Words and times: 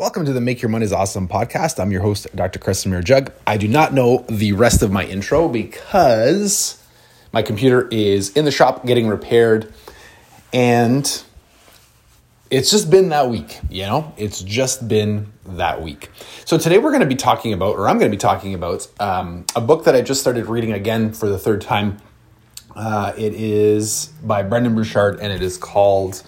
Welcome 0.00 0.24
to 0.24 0.32
the 0.32 0.40
Make 0.40 0.62
Your 0.62 0.70
Money's 0.70 0.94
Awesome 0.94 1.28
podcast. 1.28 1.78
I'm 1.78 1.92
your 1.92 2.00
host, 2.00 2.26
Dr. 2.34 2.58
Kresimir 2.58 3.04
Jug. 3.04 3.30
I 3.46 3.58
do 3.58 3.68
not 3.68 3.92
know 3.92 4.24
the 4.30 4.52
rest 4.52 4.80
of 4.80 4.90
my 4.90 5.04
intro 5.04 5.46
because 5.46 6.82
my 7.34 7.42
computer 7.42 7.86
is 7.88 8.30
in 8.30 8.46
the 8.46 8.50
shop 8.50 8.86
getting 8.86 9.08
repaired 9.08 9.70
and 10.54 11.22
it's 12.48 12.70
just 12.70 12.90
been 12.90 13.10
that 13.10 13.28
week, 13.28 13.58
you 13.68 13.82
know? 13.82 14.14
It's 14.16 14.40
just 14.40 14.88
been 14.88 15.34
that 15.44 15.82
week. 15.82 16.08
So 16.46 16.56
today 16.56 16.78
we're 16.78 16.92
going 16.92 17.00
to 17.00 17.06
be 17.06 17.14
talking 17.14 17.52
about, 17.52 17.76
or 17.76 17.86
I'm 17.86 17.98
going 17.98 18.10
to 18.10 18.16
be 18.16 18.18
talking 18.18 18.54
about, 18.54 18.88
um, 19.00 19.44
a 19.54 19.60
book 19.60 19.84
that 19.84 19.94
I 19.94 20.00
just 20.00 20.22
started 20.22 20.46
reading 20.46 20.72
again 20.72 21.12
for 21.12 21.28
the 21.28 21.38
third 21.38 21.60
time. 21.60 21.98
Uh, 22.74 23.12
it 23.18 23.34
is 23.34 24.06
by 24.22 24.44
Brendon 24.44 24.74
Burchard 24.74 25.20
and 25.20 25.30
it 25.30 25.42
is 25.42 25.58
called 25.58 26.22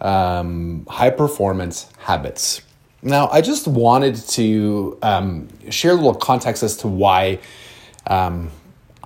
um, 0.00 0.84
High 0.90 1.10
Performance 1.10 1.88
Habits. 1.98 2.60
Now, 3.04 3.28
I 3.28 3.42
just 3.42 3.68
wanted 3.68 4.16
to 4.16 4.98
um, 5.02 5.48
share 5.70 5.90
a 5.90 5.94
little 5.94 6.14
context 6.14 6.62
as 6.62 6.78
to 6.78 6.88
why 6.88 7.38
um, 8.06 8.50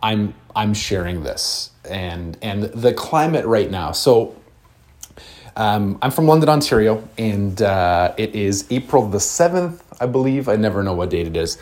I'm 0.01 0.35
I'm 0.55 0.73
sharing 0.73 1.25
this 1.25 1.73
and 1.85 2.39
and 2.41 2.63
the 2.63 2.95
climate 2.95 3.45
right 3.45 3.69
now. 3.69 3.91
So, 3.91 4.37
um, 5.57 5.99
I'm 6.01 6.13
from 6.13 6.27
London, 6.29 6.49
Ontario, 6.49 7.09
and 7.19 7.61
uh, 7.61 8.15
it 8.17 8.37
is 8.37 8.69
April 8.71 9.09
the 9.09 9.19
seventh, 9.19 9.83
I 10.01 10.07
believe. 10.07 10.49
I 10.49 10.55
never 10.55 10.85
know 10.85 10.93
what 10.93 11.11
date 11.11 11.27
it 11.27 11.37
is, 11.37 11.59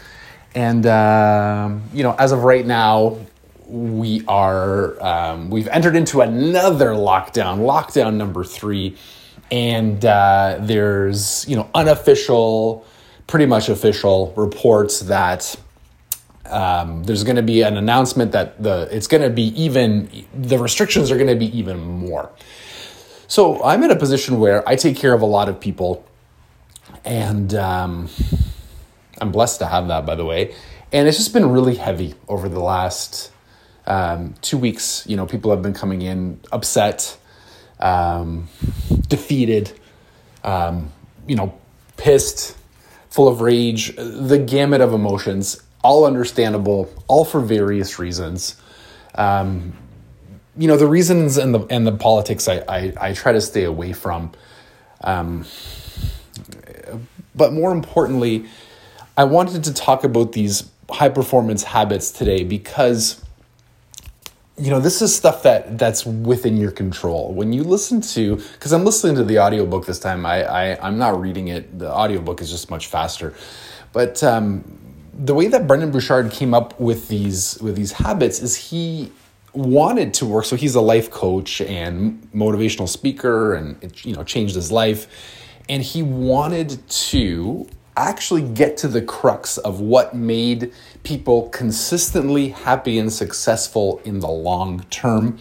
and 0.55 0.87
um, 0.87 1.85
you 1.95 2.03
know, 2.03 2.15
as 2.19 2.33
of 2.33 2.45
right 2.45 2.67
now, 2.67 3.17
we 3.67 4.23
are 4.29 5.03
um, 5.03 5.49
we've 5.49 5.69
entered 5.69 5.97
into 5.97 6.21
another 6.21 6.89
lockdown, 6.91 7.61
lockdown 7.61 8.17
number 8.17 8.45
three 8.45 8.95
and 9.51 10.05
uh, 10.05 10.59
there's 10.61 11.47
you 11.49 11.57
know 11.57 11.69
unofficial, 11.75 12.85
pretty 13.27 13.47
much 13.47 13.69
official 13.69 14.33
reports 14.37 15.01
that 15.01 15.57
um, 16.51 17.05
there's 17.05 17.25
going 17.25 17.37
to 17.37 17.43
be 17.43 17.63
an 17.63 17.77
announcement 17.77 18.33
that 18.33 18.63
the 18.63 18.89
it's 18.91 19.07
going 19.07 19.23
to 19.23 19.31
be 19.31 19.49
even 19.61 20.27
the 20.35 20.59
restrictions 20.59 21.11
are 21.11 21.17
going 21.17 21.29
to 21.29 21.37
be 21.37 21.57
even 21.57 21.81
more. 21.81 22.31
So 23.29 23.63
I'm 23.65 23.83
in 23.83 23.91
a 23.91 23.97
position 23.97 24.39
where 24.39 24.67
I 24.69 24.77
take 24.77 24.97
care 24.97 25.13
of 25.13 25.23
a 25.23 25.27
lot 25.27 25.49
of 25.49 25.59
people, 25.59 26.07
and 27.05 27.55
um, 27.55 28.09
I'm 29.21 29.33
blessed 29.33 29.59
to 29.61 29.67
have 29.67 29.89
that, 29.89 30.07
by 30.07 30.15
the 30.15 30.25
way. 30.25 30.55
And 30.93 31.09
it's 31.09 31.17
just 31.17 31.33
been 31.33 31.51
really 31.51 31.75
heavy 31.75 32.15
over 32.29 32.49
the 32.49 32.61
last 32.61 33.33
um, 33.87 34.35
two 34.43 34.59
weeks. 34.59 35.05
You 35.07 35.17
know, 35.17 35.27
people 35.27 35.51
have 35.51 35.63
been 35.63 35.75
coming 35.75 36.03
in 36.03 36.41
upset 36.53 37.19
um, 37.81 38.49
defeated, 39.09 39.73
um, 40.45 40.93
you 41.27 41.37
know, 41.37 41.59
pissed, 41.97 42.57
full 43.11 43.29
of 43.29 43.41
rage, 43.41 43.95
the 43.97 44.39
gamut 44.39 44.81
of 44.81 44.93
emotions, 44.93 45.63
all 45.83 46.05
understandable, 46.05 46.93
all 47.09 47.25
for 47.25 47.41
various 47.41 47.99
reasons. 47.99 48.61
Um, 49.15 49.77
you 50.57 50.69
know, 50.69 50.77
the 50.77 50.87
reasons 50.87 51.37
and 51.37 51.55
the 51.55 51.61
and 51.71 51.87
the 51.87 51.93
politics 51.93 52.49
I 52.49 52.65
I, 52.69 52.93
I 53.01 53.13
try 53.13 53.33
to 53.33 53.41
stay 53.41 53.65
away 53.65 53.93
from. 53.93 54.33
Um, 55.03 55.45
but 57.35 57.53
more 57.53 57.73
importantly, 57.73 58.47
I 59.17 59.25
wanted 59.25 59.65
to 59.65 59.75
talk 59.75 60.05
about 60.05 60.33
these 60.33 60.71
high 60.91 61.09
performance 61.09 61.63
habits 61.63 62.11
today 62.11 62.45
because 62.45 63.23
you 64.59 64.71
know 64.71 64.81
this 64.81 65.03
is 65.03 65.15
stuff 65.15 65.43
that 65.43 65.79
that's 65.79 66.07
within 66.07 66.57
your 66.57 66.71
control. 66.71 67.33
When 67.33 67.53
you 67.53 67.63
listen 67.63 68.01
to 68.01 68.37
because 68.37 68.73
i'm 68.73 68.85
listening 68.85 69.15
to 69.17 69.25
the 69.25 69.39
audiobook 69.39 69.87
this 69.87 69.99
time. 69.99 70.25
I, 70.25 70.45
I 70.45 70.87
i'm 70.87 70.99
not 70.99 71.21
reading 71.21 71.49
it. 71.49 71.79
The 71.79 71.93
audiobook 71.93 72.41
is 72.41 72.51
just 72.51 72.71
much 72.71 72.87
faster. 72.87 73.35
But 73.93 74.23
um, 74.23 74.65
the 75.15 75.35
way 75.35 75.49
that 75.49 75.67
Brendon 75.67 75.91
Burchard 75.91 76.31
came 76.31 76.55
up 76.55 76.79
with 76.81 77.09
these 77.09 77.59
with 77.61 77.77
these 77.77 77.93
habits 77.93 78.41
is 78.41 78.57
he 78.57 79.13
wanted 79.53 80.15
to 80.15 80.27
work. 80.27 80.45
So 80.45 80.57
he's 80.57 80.75
a 80.75 80.81
life 80.81 81.11
coach 81.11 81.61
and 81.63 82.29
motivational 82.35 82.89
speaker 82.89 83.55
and 83.55 83.83
it, 83.83 84.05
you 84.05 84.15
know 84.15 84.25
changed 84.25 84.55
his 84.55 84.73
life. 84.73 85.07
And 85.69 85.83
he 85.83 86.03
wanted 86.03 86.89
to 86.89 87.67
actually 87.97 88.43
get 88.43 88.77
to 88.79 88.89
the 88.89 89.03
crux 89.03 89.59
of 89.59 89.81
what 89.81 90.15
made 90.15 90.73
people 91.03 91.49
consistently 91.49 92.49
happy 92.49 92.99
and 92.99 93.13
successful 93.13 94.01
in 94.05 94.21
the 94.21 94.29
long 94.29 94.81
term. 94.91 95.39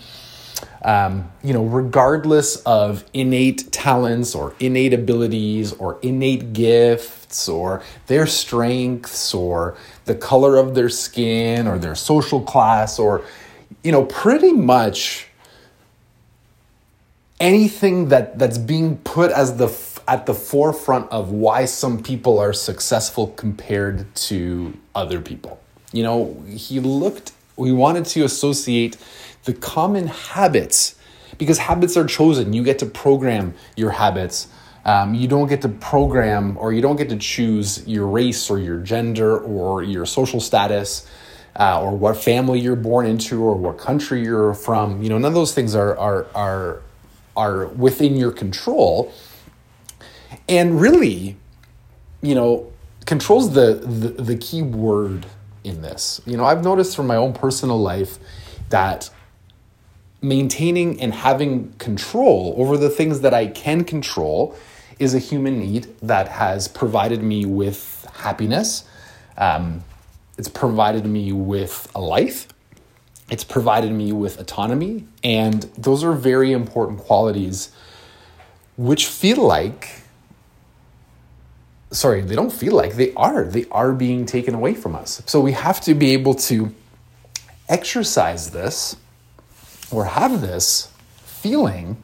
Um, 0.83 1.31
you 1.43 1.51
know, 1.51 1.65
regardless 1.65 2.57
of 2.57 3.03
innate 3.11 3.71
talents 3.71 4.35
or 4.35 4.53
innate 4.59 4.93
abilities 4.93 5.73
or 5.73 5.99
innate 6.01 6.53
gifts 6.53 7.49
or 7.49 7.81
their 8.05 8.27
strengths 8.27 9.33
or 9.33 9.75
the 10.05 10.13
color 10.13 10.57
of 10.57 10.75
their 10.75 10.89
skin 10.89 11.67
or 11.67 11.79
their 11.79 11.95
social 11.95 12.39
class 12.39 12.99
or, 12.99 13.23
you 13.83 13.91
know, 13.91 14.05
pretty 14.05 14.53
much 14.53 15.27
anything 17.39 18.09
that, 18.09 18.37
that's 18.37 18.59
being 18.59 18.97
put 18.97 19.31
as 19.31 19.57
the 19.57 19.67
at 20.07 20.25
the 20.25 20.33
forefront 20.33 21.11
of 21.11 21.31
why 21.31 21.65
some 21.65 22.01
people 22.01 22.39
are 22.39 22.53
successful 22.53 23.27
compared 23.27 24.13
to 24.15 24.77
other 24.93 25.19
people. 25.19 25.59
You 25.91 26.03
know, 26.03 26.43
he 26.47 26.79
looked, 26.79 27.31
we 27.55 27.71
wanted 27.71 28.05
to 28.05 28.23
associate 28.23 28.97
the 29.45 29.53
common 29.53 30.07
habits 30.07 30.95
because 31.37 31.57
habits 31.57 31.97
are 31.97 32.05
chosen. 32.05 32.53
You 32.53 32.63
get 32.63 32.79
to 32.79 32.85
program 32.85 33.53
your 33.75 33.91
habits. 33.91 34.47
Um, 34.83 35.15
you 35.15 35.27
don't 35.27 35.47
get 35.47 35.63
to 35.63 35.69
program 35.69 36.57
or 36.57 36.71
you 36.71 36.81
don't 36.81 36.95
get 36.95 37.09
to 37.09 37.17
choose 37.17 37.87
your 37.87 38.07
race 38.07 38.49
or 38.49 38.59
your 38.59 38.79
gender 38.79 39.37
or 39.37 39.81
your 39.83 40.05
social 40.05 40.39
status. 40.39 41.09
Uh, 41.57 41.81
or 41.81 41.95
what 41.95 42.17
family 42.17 42.59
you're 42.59 42.75
born 42.75 43.05
into 43.05 43.41
or 43.41 43.55
what 43.55 43.77
country 43.77 44.21
you're 44.21 44.53
from 44.53 45.01
you 45.01 45.07
know 45.07 45.17
none 45.17 45.29
of 45.29 45.33
those 45.33 45.53
things 45.53 45.73
are 45.73 45.97
are 45.97 46.27
are 46.35 46.81
are 47.37 47.67
within 47.67 48.17
your 48.17 48.29
control 48.29 49.13
and 50.47 50.79
really, 50.79 51.37
you 52.21 52.35
know, 52.35 52.71
controls 53.05 53.53
the, 53.53 53.75
the, 53.75 54.21
the 54.21 54.37
key 54.37 54.61
word 54.61 55.25
in 55.63 55.81
this. 55.81 56.21
You 56.25 56.37
know, 56.37 56.45
I've 56.45 56.63
noticed 56.63 56.95
from 56.95 57.07
my 57.07 57.15
own 57.15 57.33
personal 57.33 57.79
life 57.79 58.19
that 58.69 59.09
maintaining 60.21 60.99
and 61.01 61.13
having 61.13 61.73
control 61.73 62.55
over 62.57 62.77
the 62.77 62.89
things 62.89 63.21
that 63.21 63.33
I 63.33 63.47
can 63.47 63.83
control 63.83 64.55
is 64.97 65.13
a 65.13 65.19
human 65.19 65.59
need 65.59 65.87
that 66.01 66.27
has 66.27 66.67
provided 66.67 67.21
me 67.21 67.45
with 67.45 68.07
happiness. 68.13 68.85
Um, 69.37 69.83
it's 70.37 70.47
provided 70.47 71.05
me 71.05 71.31
with 71.31 71.91
a 71.93 72.01
life. 72.01 72.47
It's 73.29 73.43
provided 73.43 73.91
me 73.91 74.11
with 74.11 74.39
autonomy. 74.39 75.07
And 75.23 75.63
those 75.77 76.03
are 76.03 76.13
very 76.13 76.51
important 76.51 76.99
qualities 76.99 77.71
which 78.77 79.07
feel 79.07 79.37
like 79.37 80.04
sorry, 81.95 82.21
they 82.21 82.35
don't 82.35 82.53
feel 82.53 82.73
like 82.73 82.95
they 82.95 83.13
are. 83.13 83.45
They 83.45 83.65
are 83.71 83.93
being 83.93 84.25
taken 84.25 84.53
away 84.53 84.73
from 84.73 84.95
us. 84.95 85.21
So 85.25 85.39
we 85.39 85.53
have 85.53 85.81
to 85.81 85.93
be 85.93 86.11
able 86.11 86.35
to 86.35 86.73
exercise 87.67 88.51
this 88.51 88.95
or 89.91 90.05
have 90.05 90.41
this 90.41 90.91
feeling, 91.23 91.97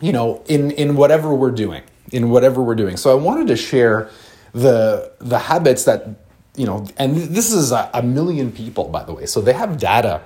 you 0.00 0.12
know, 0.12 0.42
in, 0.46 0.70
in 0.72 0.96
whatever 0.96 1.34
we're 1.34 1.50
doing, 1.50 1.82
in 2.10 2.30
whatever 2.30 2.62
we're 2.62 2.74
doing. 2.74 2.96
So 2.96 3.10
I 3.10 3.20
wanted 3.20 3.48
to 3.48 3.56
share 3.56 4.10
the 4.52 5.12
the 5.18 5.38
habits 5.38 5.84
that, 5.84 6.08
you 6.56 6.66
know, 6.66 6.86
and 6.98 7.16
this 7.16 7.52
is 7.52 7.72
a, 7.72 7.90
a 7.94 8.02
million 8.02 8.52
people, 8.52 8.88
by 8.88 9.02
the 9.04 9.14
way. 9.14 9.26
So 9.26 9.40
they 9.40 9.54
have 9.54 9.78
data 9.78 10.20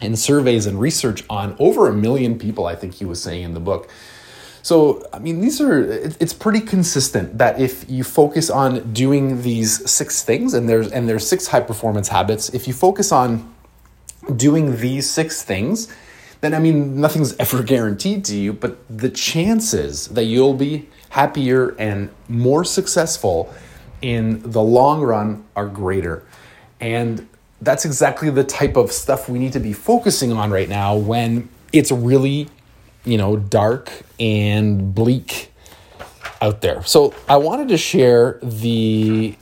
and 0.00 0.18
surveys 0.18 0.66
and 0.66 0.78
research 0.78 1.24
on 1.30 1.56
over 1.58 1.88
a 1.88 1.92
million 1.92 2.38
people, 2.38 2.66
I 2.66 2.74
think 2.74 2.94
he 2.94 3.04
was 3.04 3.22
saying 3.22 3.42
in 3.42 3.54
the 3.54 3.60
book 3.60 3.88
so, 4.66 5.08
I 5.12 5.20
mean, 5.20 5.40
these 5.40 5.60
are, 5.60 5.80
it's 6.18 6.32
pretty 6.32 6.58
consistent 6.58 7.38
that 7.38 7.60
if 7.60 7.88
you 7.88 8.02
focus 8.02 8.50
on 8.50 8.92
doing 8.92 9.42
these 9.42 9.88
six 9.88 10.24
things, 10.24 10.54
and 10.54 10.68
there's, 10.68 10.90
and 10.90 11.08
there's 11.08 11.24
six 11.24 11.46
high 11.46 11.60
performance 11.60 12.08
habits, 12.08 12.48
if 12.48 12.66
you 12.66 12.74
focus 12.74 13.12
on 13.12 13.54
doing 14.34 14.78
these 14.78 15.08
six 15.08 15.44
things, 15.44 15.86
then 16.40 16.52
I 16.52 16.58
mean, 16.58 17.00
nothing's 17.00 17.36
ever 17.38 17.62
guaranteed 17.62 18.24
to 18.24 18.36
you, 18.36 18.52
but 18.52 18.76
the 18.90 19.08
chances 19.08 20.08
that 20.08 20.24
you'll 20.24 20.54
be 20.54 20.88
happier 21.10 21.76
and 21.78 22.10
more 22.28 22.64
successful 22.64 23.54
in 24.02 24.50
the 24.50 24.60
long 24.60 25.00
run 25.00 25.44
are 25.54 25.68
greater. 25.68 26.24
And 26.80 27.28
that's 27.60 27.84
exactly 27.84 28.30
the 28.30 28.42
type 28.42 28.76
of 28.76 28.90
stuff 28.90 29.28
we 29.28 29.38
need 29.38 29.52
to 29.52 29.60
be 29.60 29.72
focusing 29.72 30.32
on 30.32 30.50
right 30.50 30.68
now 30.68 30.96
when 30.96 31.48
it's 31.72 31.92
really 31.92 32.48
you 33.06 33.16
know, 33.16 33.36
dark 33.36 33.90
and 34.20 34.94
bleak 34.94 35.52
out 36.42 36.60
there. 36.60 36.82
So 36.84 37.14
I 37.28 37.36
wanted 37.36 37.68
to 37.68 37.78
share 37.78 38.38
the 38.42 39.36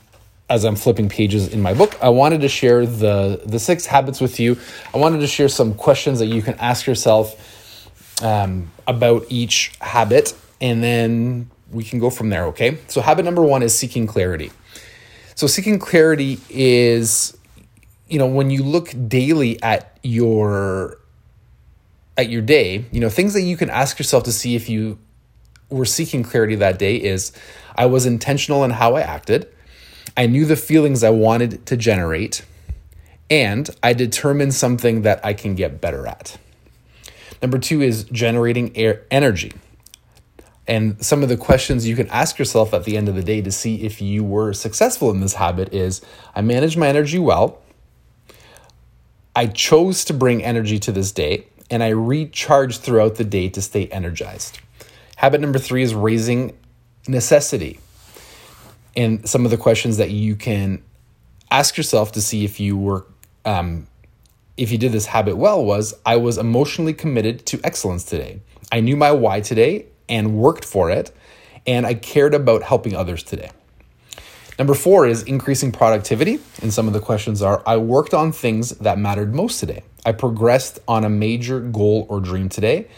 as 0.51 0.65
I'm 0.65 0.77
flipping 0.77 1.09
pages 1.09 1.49
in 1.49 1.63
my 1.63 1.73
book, 1.73 1.97
I 2.03 2.11
wanted 2.11 2.43
to 2.43 2.49
share 2.49 2.87
the 2.87 3.43
the 3.45 3.59
six 3.59 3.87
habits 3.87 4.21
with 4.21 4.39
you. 4.39 4.59
I 4.93 4.99
wanted 4.99 5.21
to 5.21 5.27
share 5.27 5.49
some 5.49 5.75
questions 5.75 6.19
that 6.19 6.27
you 6.27 6.43
can 6.43 6.55
ask 6.55 6.87
yourself 6.87 8.23
um, 8.23 8.71
about 8.87 9.27
each 9.31 9.73
habit, 9.81 10.35
and 10.61 10.83
then 10.83 11.51
we 11.73 11.83
can 11.83 11.99
go 11.99 12.11
from 12.11 12.29
there, 12.29 12.45
okay? 12.47 12.79
So 12.89 13.01
habit 13.01 13.25
number 13.25 13.43
1 13.43 13.65
is 13.65 13.77
seeking 13.77 14.07
clarity. 14.07 14.53
So 15.35 15.49
seeking 15.49 15.81
clarity 15.81 16.39
is 16.49 17.37
you 18.09 18.19
know, 18.19 18.27
when 18.27 18.51
you 18.51 18.63
look 18.63 18.95
daily 19.09 19.61
at 19.63 19.99
your 20.03 20.99
at 22.17 22.29
your 22.29 22.43
day, 22.43 22.85
you 22.93 23.01
know, 23.01 23.09
things 23.09 23.35
that 23.35 23.43
you 23.43 23.57
can 23.57 23.71
ask 23.71 23.99
yourself 23.99 24.25
to 24.25 24.33
see 24.33 24.55
if 24.55 24.69
you 24.69 24.99
were 25.69 25.85
seeking 25.85 26.23
clarity 26.23 26.55
that 26.57 26.79
day 26.79 26.97
is 26.97 27.33
I 27.77 27.87
was 27.87 28.07
intentional 28.07 28.65
in 28.65 28.71
how 28.71 28.95
I 28.95 29.01
acted. 29.01 29.49
I 30.17 30.27
knew 30.27 30.45
the 30.45 30.57
feelings 30.57 31.03
I 31.03 31.11
wanted 31.11 31.67
to 31.67 31.77
generate, 31.77 32.45
and 33.29 33.69
I 33.83 33.95
determined 33.95 34.55
something 34.55 35.03
that 35.03 35.25
I 35.25 35.33
can 35.33 35.55
get 35.57 35.81
better 35.81 36.07
at. 36.07 36.39
Number 37.43 37.59
two 37.59 37.83
is 37.83 38.05
generating 38.05 38.77
air 38.77 39.03
energy. 39.11 39.53
And 40.67 41.05
some 41.05 41.23
of 41.23 41.29
the 41.29 41.37
questions 41.37 41.87
you 41.87 41.97
can 41.97 42.09
ask 42.09 42.39
yourself 42.39 42.73
at 42.73 42.85
the 42.85 42.97
end 42.97 43.09
of 43.09 43.17
the 43.17 43.23
day 43.23 43.43
to 43.43 43.53
see 43.53 43.83
if 43.83 44.01
you 44.01 44.25
were 44.25 44.53
successful 44.53 45.11
in 45.11 45.21
this 45.21 45.35
habit 45.35 45.75
is 45.75 46.01
I 46.35 46.41
manage 46.41 46.77
my 46.77 46.89
energy 46.89 47.19
well. 47.19 47.61
I 49.37 49.47
chose 49.47 50.05
to 50.07 50.15
bring 50.15 50.43
energy 50.43 50.79
to 50.79 50.93
this 50.93 51.13
day 51.13 51.49
and 51.71 51.83
I 51.83 51.89
recharge 51.89 52.79
throughout 52.79 53.17
the 53.17 53.25
day 53.25 53.49
to 53.51 53.63
stay 53.63 53.87
energized. 53.87 54.61
Habit 55.17 55.41
number 55.41 55.59
three 55.59 55.83
is 55.83 55.95
raising 55.95 56.57
necessity. 57.09 57.79
And 58.97 59.29
some 59.29 59.45
of 59.45 59.51
the 59.51 59.57
questions 59.57 59.97
that 59.97 60.11
you 60.11 60.37
can 60.37 60.83
ask 61.51 61.77
yourself 61.77 62.13
to 62.13 62.21
see 62.21 62.45
if 62.45 62.61
you 62.61 62.77
were, 62.77 63.07
um, 63.45 63.87
if 64.57 64.71
you 64.71 64.79
did 64.79 64.93
this 64.93 65.07
habit 65.07 65.37
well, 65.37 65.65
was 65.65 65.95
I 66.07 66.17
was 66.17 66.39
emotionally 66.39 66.95
committed 66.95 67.45
to 67.47 67.61
excellence 67.65 68.05
today. 68.05 68.41
I 68.71 68.81
knew 68.81 68.97
my 68.97 69.13
why 69.13 69.41
today 69.41 69.87
and 70.09 70.37
worked 70.37 70.65
for 70.65 70.91
it, 70.91 71.11
and 71.67 71.87
I 71.87 71.95
cared 71.95 72.35
about 72.35 72.63
helping 72.63 72.95
others 72.95 73.23
today. 73.23 73.51
Number 74.59 74.75
four 74.75 75.06
is 75.06 75.23
increasing 75.25 75.73
productivity. 75.73 76.39
And 76.62 76.73
some 76.73 76.87
of 76.87 76.93
the 76.93 77.01
questions 77.01 77.43
are 77.43 77.62
I 77.67 77.77
worked 77.77 78.15
on 78.15 78.33
things 78.33 78.71
that 78.71 78.99
mattered 78.99 79.35
most 79.35 79.61
today. 79.61 79.83
I 80.06 80.12
progressed 80.12 80.79
on 80.87 81.05
a 81.05 81.11
major 81.11 81.61
goal 81.61 82.06
or 82.09 82.21
dream 82.21 82.49
today. 82.49 82.89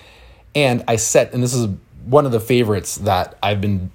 And 0.54 0.84
I 0.88 0.96
set, 0.96 1.32
and 1.32 1.42
this 1.42 1.54
is 1.54 1.68
one 2.04 2.26
of 2.26 2.32
the 2.32 2.40
favorites 2.40 2.96
that 2.96 3.38
I've 3.42 3.60
been 3.60 3.90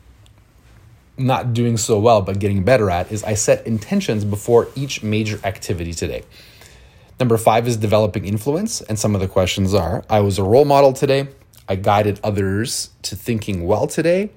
not 1.18 1.54
doing 1.54 1.78
so 1.78 2.00
well, 2.00 2.22
but 2.22 2.40
getting 2.40 2.64
better 2.64 2.90
at, 2.90 3.12
is 3.12 3.24
I 3.24 3.36
set 3.36 3.68
intentions 3.68 4.26
before 4.26 4.70
each 4.76 5.04
major 5.04 5.40
activity 5.44 5.94
today. 5.94 6.24
Number 7.20 7.38
five 7.38 7.68
is 7.68 7.78
developing 7.78 8.26
influence. 8.26 8.82
And 8.82 8.98
some 8.98 9.14
of 9.14 9.22
the 9.22 9.28
questions 9.28 9.76
are 9.76 10.04
I 10.10 10.22
was 10.22 10.40
a 10.40 10.44
role 10.44 10.66
model 10.66 10.94
today. 10.94 11.28
I 11.68 11.76
guided 11.76 12.20
others 12.24 12.90
to 13.04 13.16
thinking 13.16 13.68
well 13.68 13.86
today 13.86 14.32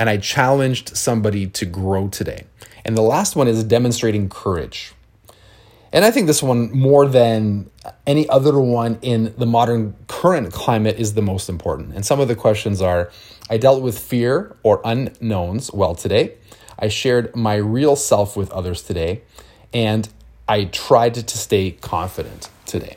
and 0.00 0.08
I 0.08 0.16
challenged 0.16 0.96
somebody 0.96 1.46
to 1.48 1.66
grow 1.66 2.08
today. 2.08 2.44
And 2.86 2.96
the 2.96 3.02
last 3.02 3.36
one 3.36 3.46
is 3.46 3.62
demonstrating 3.62 4.30
courage. 4.30 4.94
And 5.92 6.06
I 6.06 6.10
think 6.10 6.26
this 6.26 6.42
one, 6.42 6.72
more 6.72 7.06
than 7.06 7.68
any 8.06 8.26
other 8.30 8.58
one 8.58 8.98
in 9.02 9.34
the 9.36 9.44
modern 9.44 9.94
current 10.06 10.54
climate, 10.54 10.98
is 10.98 11.12
the 11.12 11.20
most 11.20 11.50
important. 11.50 11.94
And 11.94 12.06
some 12.06 12.18
of 12.18 12.28
the 12.28 12.34
questions 12.34 12.80
are 12.80 13.10
I 13.50 13.58
dealt 13.58 13.82
with 13.82 13.98
fear 13.98 14.56
or 14.62 14.80
unknowns 14.86 15.70
well 15.70 15.94
today. 15.94 16.32
I 16.78 16.88
shared 16.88 17.36
my 17.36 17.56
real 17.56 17.94
self 17.94 18.38
with 18.38 18.50
others 18.52 18.82
today. 18.82 19.20
And 19.74 20.08
I 20.48 20.64
tried 20.64 21.12
to 21.14 21.28
stay 21.28 21.72
confident 21.72 22.48
today. 22.64 22.96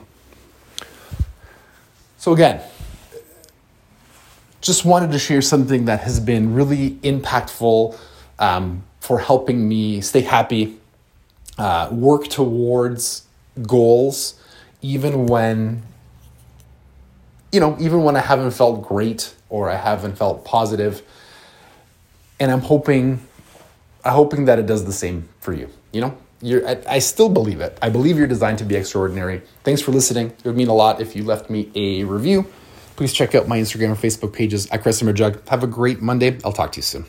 So, 2.16 2.32
again, 2.32 2.62
just 4.64 4.86
wanted 4.86 5.12
to 5.12 5.18
share 5.18 5.42
something 5.42 5.84
that 5.84 6.00
has 6.00 6.18
been 6.18 6.54
really 6.54 6.92
impactful 7.02 7.96
um, 8.38 8.82
for 8.98 9.18
helping 9.18 9.68
me 9.68 10.00
stay 10.00 10.22
happy, 10.22 10.78
uh, 11.58 11.90
work 11.92 12.28
towards 12.28 13.26
goals, 13.66 14.40
even 14.80 15.26
when, 15.26 15.82
you 17.52 17.60
know, 17.60 17.76
even 17.78 18.04
when 18.04 18.16
I 18.16 18.20
haven't 18.20 18.52
felt 18.52 18.88
great 18.88 19.34
or 19.50 19.68
I 19.68 19.76
haven't 19.76 20.16
felt 20.16 20.46
positive. 20.46 21.02
And 22.40 22.50
I'm 22.50 22.62
hoping, 22.62 23.20
I'm 24.02 24.14
hoping 24.14 24.46
that 24.46 24.58
it 24.58 24.64
does 24.64 24.86
the 24.86 24.94
same 24.94 25.28
for 25.40 25.52
you. 25.52 25.68
You 25.92 26.00
know, 26.00 26.18
you're, 26.40 26.66
I, 26.66 26.78
I 26.88 26.98
still 27.00 27.28
believe 27.28 27.60
it. 27.60 27.78
I 27.82 27.90
believe 27.90 28.16
you're 28.16 28.26
designed 28.26 28.58
to 28.58 28.64
be 28.64 28.76
extraordinary. 28.76 29.42
Thanks 29.62 29.82
for 29.82 29.92
listening. 29.92 30.28
It 30.28 30.44
would 30.46 30.56
mean 30.56 30.68
a 30.68 30.74
lot 30.74 31.02
if 31.02 31.14
you 31.14 31.22
left 31.22 31.50
me 31.50 31.70
a 31.74 32.04
review 32.04 32.50
Please 32.96 33.12
check 33.12 33.34
out 33.34 33.48
my 33.48 33.58
Instagram 33.58 33.86
and 33.86 33.96
Facebook 33.96 34.32
pages 34.32 34.70
at 34.70 34.82
Chris 34.82 35.00
Jug. 35.00 35.46
Have 35.48 35.64
a 35.64 35.66
great 35.66 36.00
Monday. 36.00 36.38
I'll 36.44 36.52
talk 36.52 36.72
to 36.72 36.78
you 36.78 36.82
soon. 36.82 37.04